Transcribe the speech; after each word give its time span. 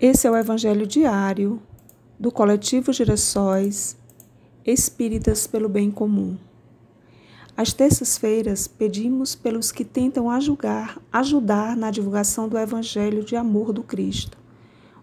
Esse 0.00 0.26
é 0.26 0.30
o 0.30 0.36
Evangelho 0.36 0.88
diário 0.88 1.62
do 2.18 2.32
coletivo 2.32 2.92
Girassóis 2.92 3.96
Espíritas 4.66 5.46
pelo 5.46 5.68
Bem 5.68 5.88
Comum. 5.88 6.36
Às 7.56 7.72
terças-feiras, 7.72 8.66
pedimos 8.66 9.36
pelos 9.36 9.70
que 9.70 9.84
tentam 9.84 10.28
ajudar, 10.28 11.00
ajudar 11.12 11.76
na 11.76 11.92
divulgação 11.92 12.48
do 12.48 12.58
Evangelho 12.58 13.24
de 13.24 13.36
amor 13.36 13.72
do 13.72 13.84
Cristo, 13.84 14.36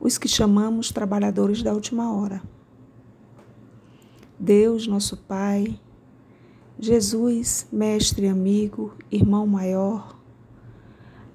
os 0.00 0.16
que 0.16 0.26
chamamos 0.26 0.90
trabalhadores 0.90 1.62
da 1.62 1.74
última 1.74 2.16
hora. 2.16 2.42
Deus, 4.38 4.86
nosso 4.86 5.18
Pai, 5.18 5.78
Jesus, 6.80 7.66
mestre 7.70 8.26
amigo, 8.26 8.94
irmão 9.12 9.46
maior, 9.46 10.17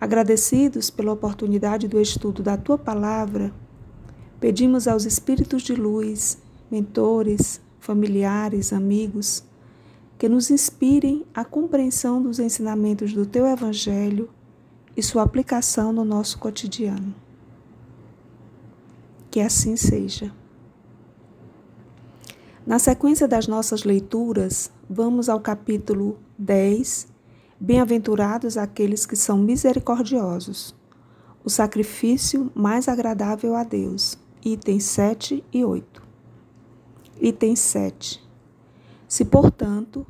Agradecidos 0.00 0.88
pela 0.88 1.12
oportunidade 1.12 1.86
do 1.86 2.00
estudo 2.00 2.42
da 2.42 2.56
tua 2.56 2.78
palavra, 2.78 3.52
pedimos 4.40 4.88
aos 4.88 5.04
espíritos 5.04 5.60
de 5.60 5.74
luz, 5.74 6.38
mentores, 6.70 7.60
familiares, 7.78 8.72
amigos, 8.72 9.44
que 10.16 10.26
nos 10.26 10.50
inspirem 10.50 11.26
a 11.34 11.44
compreensão 11.44 12.22
dos 12.22 12.38
ensinamentos 12.38 13.12
do 13.12 13.26
teu 13.26 13.46
evangelho 13.46 14.30
e 14.96 15.02
sua 15.02 15.22
aplicação 15.22 15.92
no 15.92 16.04
nosso 16.04 16.38
cotidiano. 16.38 17.14
Que 19.30 19.40
assim 19.40 19.76
seja. 19.76 20.32
Na 22.66 22.78
sequência 22.78 23.28
das 23.28 23.46
nossas 23.46 23.84
leituras, 23.84 24.70
vamos 24.88 25.28
ao 25.28 25.40
capítulo 25.40 26.18
10 26.38 27.06
Bem-aventurados 27.62 28.56
aqueles 28.56 29.04
que 29.04 29.14
são 29.14 29.36
misericordiosos. 29.36 30.74
O 31.44 31.50
sacrifício 31.50 32.50
mais 32.54 32.88
agradável 32.88 33.54
a 33.54 33.62
Deus. 33.62 34.18
Itens 34.42 34.84
7 34.84 35.44
e 35.52 35.62
8. 35.62 36.02
Item 37.20 37.54
7. 37.54 38.26
Se, 39.06 39.26
portanto, 39.26 40.06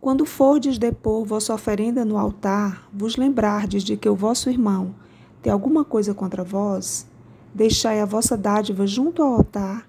quando 0.00 0.24
fordes 0.24 0.78
depor 0.78 1.26
vossa 1.26 1.52
oferenda 1.52 2.02
no 2.02 2.16
altar, 2.16 2.88
vos 2.90 3.16
lembrardes 3.16 3.84
de 3.84 3.98
que 3.98 4.08
o 4.08 4.16
vosso 4.16 4.48
irmão 4.48 4.94
tem 5.42 5.52
alguma 5.52 5.84
coisa 5.84 6.14
contra 6.14 6.42
vós, 6.42 7.06
deixai 7.54 8.00
a 8.00 8.06
vossa 8.06 8.38
dádiva 8.38 8.86
junto 8.86 9.22
ao 9.22 9.34
altar 9.34 9.86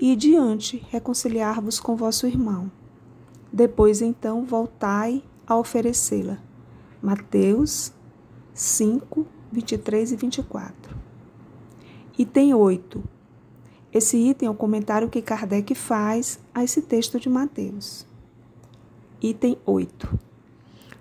e 0.00 0.16
diante 0.16 0.84
reconciliar-vos 0.90 1.78
com 1.78 1.94
vosso 1.94 2.26
irmão. 2.26 2.68
Depois 3.52 4.02
então 4.02 4.44
voltai 4.44 5.22
a 5.46 5.56
oferecê-la. 5.56 6.38
Mateus 7.00 7.92
5, 8.54 9.26
23 9.50 10.12
e 10.12 10.16
24. 10.16 10.96
Item 12.18 12.54
8. 12.54 13.02
Esse 13.92 14.16
item 14.16 14.46
é 14.46 14.50
o 14.50 14.54
comentário 14.54 15.10
que 15.10 15.20
Kardec 15.20 15.74
faz 15.74 16.38
a 16.54 16.62
esse 16.62 16.82
texto 16.82 17.18
de 17.18 17.28
Mateus. 17.28 18.06
Item 19.20 19.58
8. 19.66 20.18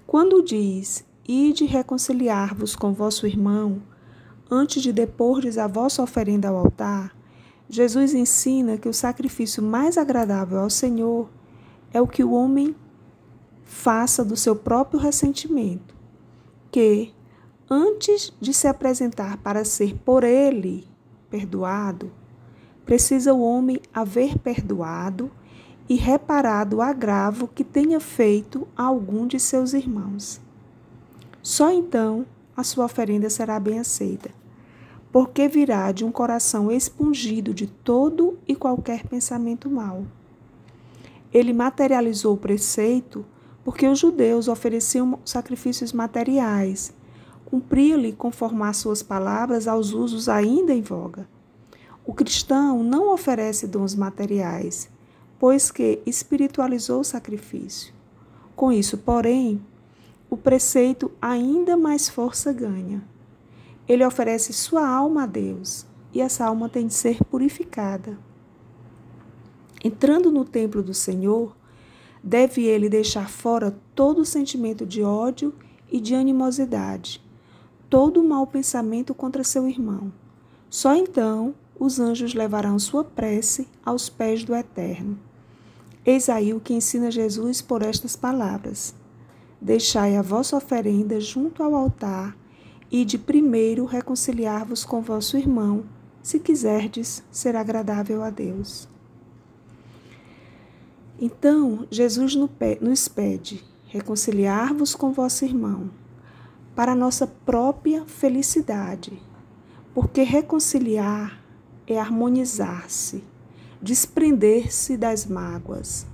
Quando 0.06 0.44
diz: 0.44 1.06
Ide 1.28 1.66
reconciliar-vos 1.66 2.76
com 2.76 2.94
vosso 2.94 3.26
irmão, 3.26 3.82
antes 4.50 4.82
de 4.82 4.92
depordes 4.92 5.58
a 5.58 5.68
vossa 5.68 6.04
oferenda 6.04 6.50
ao 6.50 6.58
altar, 6.58 7.16
Jesus 7.70 8.14
ensina 8.14 8.78
que 8.78 8.90
o 8.90 8.94
sacrifício 8.94 9.64
mais 9.64 9.98
agradável 9.98 10.60
ao 10.60 10.70
Senhor 10.70 11.30
é 11.94 12.02
o 12.02 12.08
que 12.08 12.22
o 12.22 12.34
homem 12.34 12.76
faça 13.72 14.24
do 14.26 14.36
seu 14.36 14.54
próprio 14.54 15.00
ressentimento, 15.00 15.96
que, 16.70 17.14
antes 17.70 18.34
de 18.40 18.54
se 18.54 18.68
apresentar 18.68 19.38
para 19.38 19.64
ser 19.64 19.96
por 19.96 20.26
ele 20.26 20.86
perdoado, 21.30 22.12
precisa 22.86 23.34
o 23.34 23.42
homem 23.42 23.80
haver 23.94 24.38
perdoado 24.38 25.32
e 25.88 25.96
reparado 25.96 26.78
o 26.78 26.82
agravo 26.82 27.48
que 27.48 27.64
tenha 27.64 28.02
feito 28.02 28.68
a 28.76 28.84
algum 28.84 29.26
de 29.26 29.40
seus 29.40 29.74
irmãos. 29.74 30.42
Só 31.42 31.72
então 31.72 32.26
a 32.56 32.66
sua 32.66 32.86
oferenda 32.86 33.30
será 33.30 33.58
bem 33.58 33.80
aceita, 33.80 34.32
porque 35.14 35.48
virá 35.48 35.94
de 35.94 36.04
um 36.04 36.12
coração 36.12 36.70
expungido 36.70 37.54
de 37.54 37.68
todo 37.68 38.38
e 38.46 38.54
qualquer 38.54 39.08
pensamento 39.08 39.70
mau. 39.70 40.06
Ele 41.34 41.54
materializou 41.54 42.36
o 42.36 42.38
preceito 42.38 43.26
porque 43.64 43.88
os 43.88 44.00
judeus 44.00 44.48
ofereciam 44.48 45.20
sacrifícios 45.24 45.94
materiais. 45.94 46.94
Cumpria-lhe 47.46 48.14
conformar 48.14 48.74
suas 48.74 49.04
palavras 49.04 49.68
aos 49.68 49.94
usos 49.94 50.30
ainda 50.30 50.74
em 50.74 50.82
voga. 50.82 51.28
O 52.06 52.14
cristão 52.14 52.84
não 52.84 53.14
oferece 53.14 53.68
dons 53.68 53.94
materiais, 53.94 54.90
pois 55.38 55.70
que 55.70 56.02
espiritualizou 56.06 57.02
o 57.02 57.06
sacrifício. 57.06 57.94
Com 58.56 58.72
isso, 58.72 58.98
porém, 58.98 59.62
o 60.30 60.38
preceito 60.38 61.12
ainda 61.22 61.76
mais 61.76 62.10
força 62.10 62.54
ganha. 62.54 63.04
Ele 63.88 64.06
oferece 64.06 64.54
sua 64.54 64.88
alma 64.88 65.24
a 65.24 65.28
Deus, 65.28 65.86
e 66.14 66.22
essa 66.22 66.46
alma 66.46 66.70
tem 66.70 66.88
de 66.88 66.94
ser 66.94 67.24
purificada. 67.26 68.18
Entrando 69.84 70.32
no 70.32 70.46
templo 70.46 70.82
do 70.82 70.94
Senhor, 70.94 71.56
deve 72.24 72.64
ele 72.64 72.90
deixar 72.90 73.30
fora 73.30 73.76
todo 73.96 74.26
sentimento 74.26 74.86
de 74.86 75.02
ódio 75.04 75.54
e 75.92 76.00
de 76.00 76.16
animosidade, 76.16 77.22
todo 77.90 78.24
mau 78.24 78.46
pensamento 78.48 79.14
contra 79.14 79.44
seu 79.44 79.68
irmão. 79.68 80.12
Só 80.70 80.96
então 80.96 81.54
os 81.78 82.00
anjos 82.00 82.34
levarão 82.34 82.78
sua 82.78 83.04
prece 83.04 83.68
aos 83.84 84.08
pés 84.08 84.44
do 84.44 84.56
Eterno. 84.56 85.20
Eis 86.06 86.30
aí 86.30 86.54
o 86.54 86.60
que 86.60 86.74
ensina 86.74 87.12
Jesus 87.12 87.62
por 87.62 87.82
estas 87.82 88.16
palavras: 88.16 88.96
Deixai 89.60 90.16
a 90.16 90.22
vossa 90.22 90.56
oferenda 90.56 91.20
junto 91.20 91.62
ao 91.62 91.76
altar 91.76 92.38
e 92.92 93.06
de 93.06 93.18
primeiro 93.18 93.86
reconciliar-vos 93.86 94.84
com 94.84 95.02
vosso 95.02 95.38
irmão, 95.38 95.84
se 96.22 96.40
quiserdes 96.40 97.24
ser 97.32 97.56
agradável 97.56 98.24
a 98.24 98.30
Deus. 98.30 98.88
Então, 101.24 101.86
Jesus 101.92 102.34
nos 102.36 103.08
pede 103.08 103.64
reconciliar-vos 103.86 104.96
com 104.96 105.12
vosso 105.12 105.46
irmão, 105.46 105.92
para 106.76 106.96
nossa 106.96 107.28
própria 107.28 108.06
felicidade, 108.06 109.22
porque 109.94 110.24
reconciliar 110.24 111.40
é 111.86 112.00
harmonizar-se, 112.00 113.24
desprender-se 113.80 114.98
das 114.98 115.28
mágoas, 115.28 116.08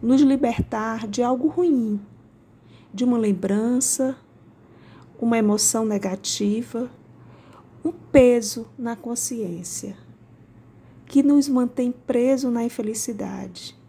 nos 0.00 0.22
libertar 0.22 1.06
de 1.06 1.22
algo 1.22 1.48
ruim, 1.48 2.00
de 2.94 3.04
uma 3.04 3.18
lembrança, 3.18 4.16
uma 5.20 5.36
emoção 5.36 5.84
negativa, 5.84 6.90
um 7.84 7.92
peso 7.92 8.66
na 8.78 8.96
consciência 8.96 9.94
que 11.04 11.22
nos 11.22 11.46
mantém 11.46 11.92
preso 11.92 12.50
na 12.50 12.64
infelicidade 12.64 13.83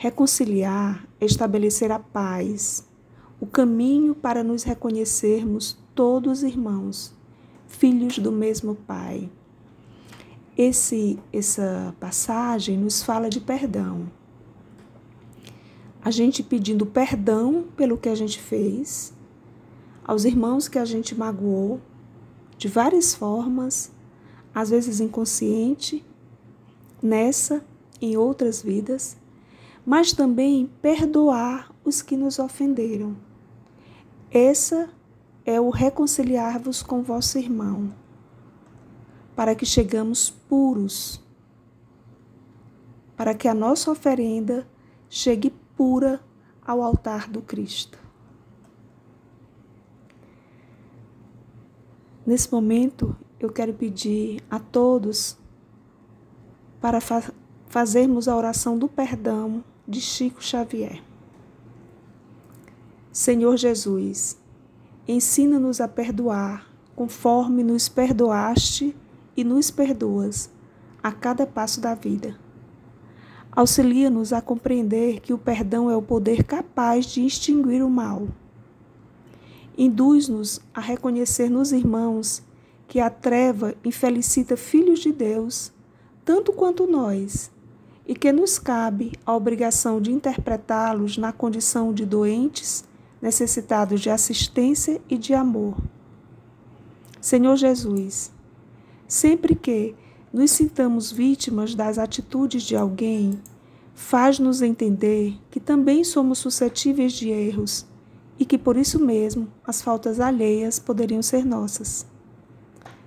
Reconciliar, 0.00 1.08
estabelecer 1.20 1.90
a 1.90 1.98
paz, 1.98 2.86
o 3.40 3.46
caminho 3.48 4.14
para 4.14 4.44
nos 4.44 4.62
reconhecermos 4.62 5.76
todos 5.92 6.44
irmãos, 6.44 7.12
filhos 7.66 8.16
do 8.16 8.30
mesmo 8.30 8.76
Pai. 8.76 9.28
Esse, 10.56 11.18
essa 11.32 11.92
passagem 11.98 12.78
nos 12.78 13.02
fala 13.02 13.28
de 13.28 13.40
perdão. 13.40 14.08
A 16.00 16.12
gente 16.12 16.44
pedindo 16.44 16.86
perdão 16.86 17.64
pelo 17.76 17.98
que 17.98 18.08
a 18.08 18.14
gente 18.14 18.38
fez, 18.38 19.12
aos 20.04 20.24
irmãos 20.24 20.68
que 20.68 20.78
a 20.78 20.84
gente 20.84 21.12
magoou, 21.12 21.80
de 22.56 22.68
várias 22.68 23.16
formas, 23.16 23.90
às 24.54 24.70
vezes 24.70 25.00
inconsciente, 25.00 26.04
nessa, 27.02 27.64
em 28.00 28.16
outras 28.16 28.62
vidas 28.62 29.16
mas 29.88 30.12
também 30.12 30.70
perdoar 30.82 31.72
os 31.82 32.02
que 32.02 32.14
nos 32.14 32.38
ofenderam. 32.38 33.16
Essa 34.30 34.90
é 35.46 35.58
o 35.58 35.70
reconciliar-vos 35.70 36.82
com 36.82 37.02
vosso 37.02 37.38
irmão. 37.38 37.94
para 39.34 39.54
que 39.54 39.64
chegamos 39.64 40.28
puros, 40.28 41.24
para 43.16 43.32
que 43.34 43.46
a 43.46 43.54
nossa 43.54 43.88
oferenda 43.88 44.68
chegue 45.08 45.48
pura 45.76 46.20
ao 46.66 46.82
altar 46.82 47.30
do 47.30 47.40
Cristo. 47.40 47.98
Nesse 52.26 52.52
momento, 52.52 53.16
eu 53.38 53.50
quero 53.50 53.72
pedir 53.72 54.42
a 54.50 54.58
todos 54.58 55.38
para 56.80 57.00
fa 57.00 57.32
fazermos 57.68 58.26
a 58.26 58.36
oração 58.36 58.76
do 58.76 58.88
perdão 58.88 59.62
de 59.88 60.00
Chico 60.00 60.42
Xavier. 60.42 61.02
Senhor 63.10 63.56
Jesus, 63.56 64.38
ensina-nos 65.08 65.80
a 65.80 65.88
perdoar 65.88 66.70
conforme 66.94 67.64
nos 67.64 67.88
perdoaste 67.88 68.94
e 69.36 69.42
nos 69.42 69.70
perdoas 69.70 70.50
a 71.02 71.10
cada 71.10 71.46
passo 71.46 71.80
da 71.80 71.94
vida. 71.94 72.38
Auxilia-nos 73.50 74.32
a 74.32 74.42
compreender 74.42 75.20
que 75.20 75.32
o 75.32 75.38
perdão 75.38 75.90
é 75.90 75.96
o 75.96 76.02
poder 76.02 76.44
capaz 76.44 77.06
de 77.06 77.24
extinguir 77.24 77.82
o 77.82 77.88
mal 77.88 78.28
Induz-nos 79.80 80.60
a 80.74 80.80
reconhecer 80.80 81.48
nos 81.48 81.70
irmãos 81.70 82.42
que 82.88 82.98
a 82.98 83.08
treva 83.08 83.76
infelicita 83.84 84.56
filhos 84.56 84.98
de 84.98 85.12
Deus, 85.12 85.70
tanto 86.24 86.52
quanto 86.52 86.84
nós, 86.84 87.48
e 88.08 88.14
que 88.14 88.32
nos 88.32 88.58
cabe 88.58 89.12
a 89.26 89.36
obrigação 89.36 90.00
de 90.00 90.10
interpretá-los 90.10 91.18
na 91.18 91.30
condição 91.30 91.92
de 91.92 92.06
doentes, 92.06 92.82
necessitados 93.20 94.00
de 94.00 94.08
assistência 94.08 94.98
e 95.10 95.18
de 95.18 95.34
amor. 95.34 95.76
Senhor 97.20 97.54
Jesus, 97.56 98.32
sempre 99.06 99.54
que 99.54 99.94
nos 100.32 100.52
sintamos 100.52 101.12
vítimas 101.12 101.74
das 101.74 101.98
atitudes 101.98 102.62
de 102.62 102.74
alguém, 102.74 103.38
faz-nos 103.94 104.62
entender 104.62 105.38
que 105.50 105.60
também 105.60 106.02
somos 106.02 106.38
suscetíveis 106.38 107.12
de 107.12 107.28
erros 107.28 107.86
e 108.38 108.46
que 108.46 108.56
por 108.56 108.78
isso 108.78 108.98
mesmo 108.98 109.48
as 109.66 109.82
faltas 109.82 110.18
alheias 110.18 110.78
poderiam 110.78 111.20
ser 111.20 111.44
nossas. 111.44 112.06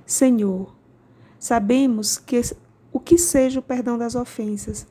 Senhor, 0.06 0.76
sabemos 1.40 2.18
que 2.18 2.42
o 2.92 3.00
que 3.00 3.18
seja 3.18 3.60
o 3.60 3.64
perdão 3.64 3.98
das 3.98 4.16
ofensas, 4.16 4.88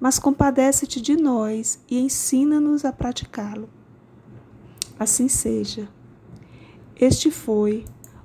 mas 0.00 0.18
compadece-te 0.18 1.00
de 1.00 1.16
nós 1.16 1.80
e 1.88 2.00
ensina-nos 2.00 2.84
a 2.84 2.92
praticá-lo. 2.92 3.68
Assim 4.98 5.28
seja. 5.28 5.88
Este 6.96 7.30
foi 7.30 7.84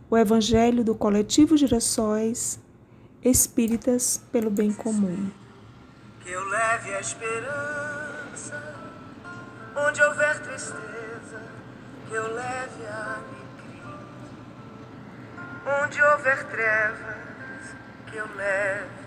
o 0.10 0.18
Evangelho 0.18 0.84
do 0.84 0.96
Coletivo 0.96 1.58
Girassóis 1.58 2.60
Espíritas 3.24 4.22
pelo 4.32 4.50
Bem 4.50 4.72
Comum. 4.72 5.30
Que 6.22 6.32
eu 6.32 6.48
leve 6.48 6.94
a 6.94 7.00
esperança 7.00 8.76
onde 9.76 10.02
houver 10.02 10.40
tristeza 10.42 11.42
que 12.08 12.14
eu 12.14 12.34
leve 12.34 12.86
a 12.86 13.18
alegria. 13.18 13.98
Onde 15.84 16.02
houver 16.02 16.48
trevas, 16.48 17.76
que 18.10 18.16
eu 18.16 18.26
leve 18.36 19.06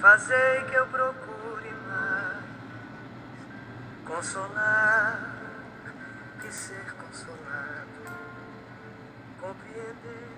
fazei 0.00 0.64
que 0.70 0.74
eu 0.76 0.86
procure 0.86 1.72
mais 1.88 2.44
consolar 4.06 5.34
que 6.40 6.52
ser 6.52 6.94
consolado, 6.94 7.88
compreender 9.40 10.28